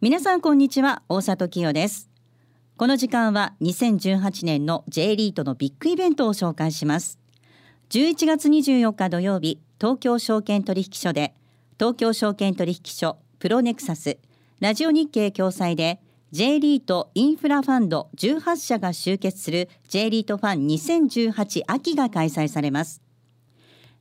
[0.00, 2.08] 皆さんこんにちは大里清です。
[2.76, 7.18] この時間は2018年の J リートのビッグイベントを紹介します。
[7.90, 11.34] 11月24日土曜日東京証券取引所で
[11.80, 14.18] 東京証券取引所プロネクサス
[14.60, 23.02] ラジオ日経共催で J リートインフラファンド18社が集結する J リートファン2018秋が開催されます。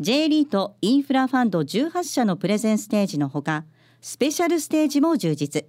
[0.00, 3.66] J リートインフラファンド18社のプレゼンステージのほか
[4.00, 5.66] スペシャルステージも充実。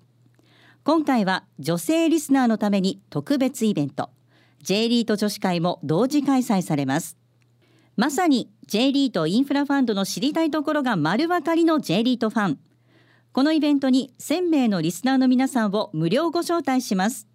[0.86, 4.10] 今回は女性リスナーのために特別イベント。
[4.62, 7.18] J リート女子会も同時開催されます。
[7.96, 12.60] まさに J リートインフラファンドの知りたいところが丸分かりの J リートファン。
[13.32, 17.30] このイベントに1000名のリスナーの皆さんを無料ご招待します。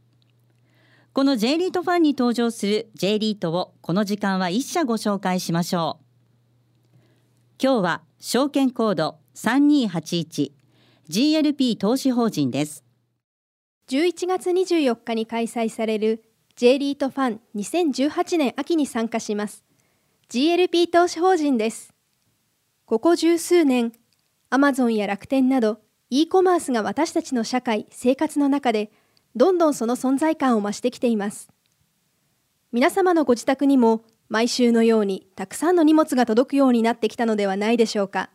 [1.14, 6.04] この J リートファンに登場する J リートをこの時間は1社ご紹介しましょう。
[7.62, 10.52] 今日は証券コード3281
[11.08, 12.87] GLP 投資法人です。
[13.88, 16.22] 11月24日に開催される
[16.56, 19.64] J リートファン2018年秋に参加します。
[20.28, 21.94] GLP 投資法人です。
[22.84, 23.94] ここ十数年
[24.50, 28.90] アマゾンや楽天など e コマースが私たちの社会生活の中で
[29.34, 31.48] どんどんその存在感を増してきています。
[32.72, 38.28] 皆様のご自宅にも毎週のようにたくさんの荷物が届くようになってきたのではないでしょうか。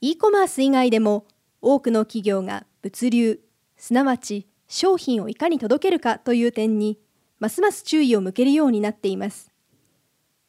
[0.00, 1.24] e コマース以外でも
[1.60, 3.40] 多くの企業が物流
[3.82, 7.00] すなわち商品をいかに届けるかという点に
[7.40, 9.50] ますます注意を向けるようになっています。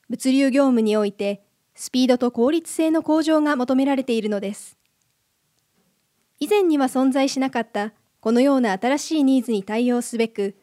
[0.08, 4.78] 物流業務においてスピードと効率性の向上が求められているのです。
[6.40, 10.56] 以前には存在しなかったこのような新しいニーズに対応すべく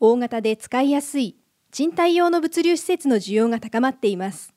[0.00, 1.36] 大型で使いやすい
[1.70, 4.52] 賃貸用の物流施設の需要が高まっています。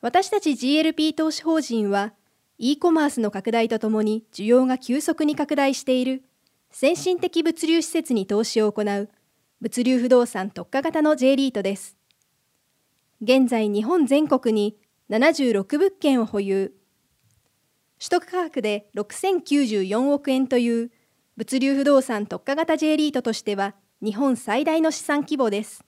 [0.00, 2.14] 私たち GLP 投資法人は
[2.62, 6.22] e コマースの拡大とともに需要が急速に拡大している
[6.70, 9.08] 先進的物流施設に投資を行う
[9.62, 11.96] 物流不動産特化型の J リートです。
[13.22, 14.76] 現在日本全国に
[15.08, 16.74] 76物件を保有。
[17.98, 20.90] 取得価格で6094億円という
[21.38, 25.82] 物流不動産特化型 J リートとしては日本最大の資産規模です。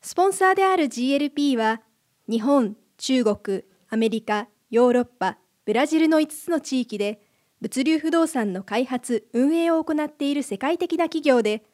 [0.00, 1.82] スポンサーである GLP は
[2.28, 7.22] 日本、中国、アメリカ、ヨーロッパ、ブラジルの5つの地域で
[7.62, 11.64] 物流不動産の開発・運営を行っている世界的な企業で、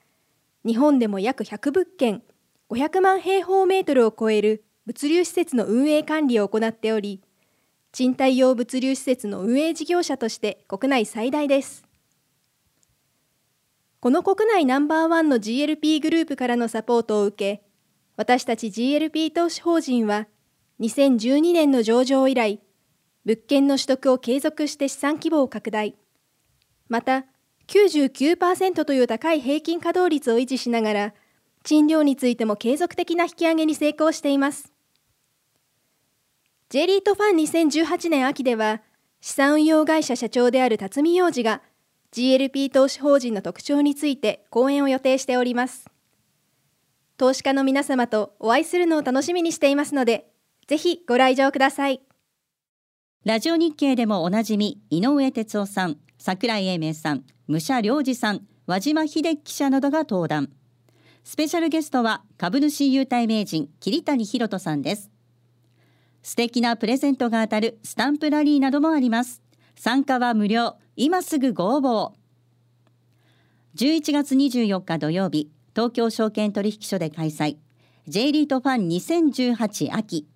[0.65, 2.23] 日本でも約100物件、
[2.71, 7.21] 500万平方メートルを超える物流施設の運営管理を行っており、
[7.91, 11.85] 賃貸用物流施設の運営事業者として国内最大です。
[13.99, 17.63] この国内ナンバーワンの GLP グループからのサポートを受け、
[18.17, 20.29] 私たち GLP 投資法人は
[20.81, 22.61] 2012年の上場以来、
[23.25, 25.95] 物件の取得を継続して資産規模を拡大。
[26.89, 27.25] また、
[27.67, 31.15] 99%という高い平均稼働率を維持しながら、
[31.63, 34.73] 賃料についても継続的な引き上げに成功しています。
[36.69, 38.83] J リートファン2018年秋では、
[39.21, 41.63] 資産運用会社社長である辰巳洋二が、
[42.13, 45.91] GLP 投資法人の特徴について講演を予定しております。
[47.17, 50.27] 投資家の皆様とお会いするのを楽しみにしていますので、
[50.67, 52.01] ぜひご来場ください。
[53.25, 60.51] ラジオ日経でもおなじみ井上哲夫さん、桜井英明さん、武者良二さん、和島秀樹記者などが登壇。
[61.25, 65.11] スペシャルゲストは株主優待名人桐谷博人さんです。
[66.23, 69.41] 素敵なプレゼントが当たるスタンプラリーなどもあります。
[69.75, 70.77] 参加は無料。
[70.95, 72.13] 今すぐご応募
[73.77, 77.57] 11月24日土曜日、東京証券取引所で開催。
[78.07, 80.27] J リートファン2018秋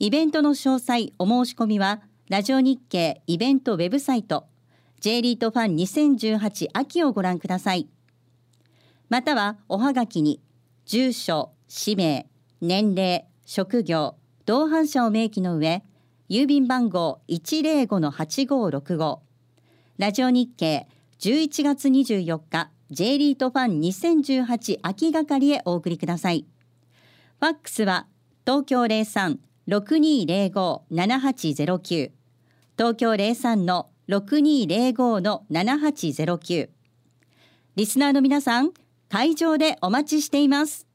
[0.00, 4.46] イベントの詳細お申し込みはラジオ日経イベントウェブサイト
[5.00, 7.88] J リートファン2018秋をご覧ください。
[9.08, 10.40] またはおはがきに
[10.84, 12.26] 住所氏名
[12.60, 14.16] 年齢職業
[14.46, 15.84] 同伴者を明記の上
[16.28, 19.18] 郵便番号105-8565
[19.98, 20.88] ラジオ日経
[21.20, 26.46] 11月24日 J リートファン2018秋係へお送りください。
[27.38, 28.08] ファックスは
[28.44, 32.12] 東京03六二零五七八ゼロ九、
[32.76, 36.68] 東京零三の六二零五の七八ゼロ九。
[37.74, 38.72] リスナーの皆さん、
[39.08, 40.86] 会場でお待ちしています。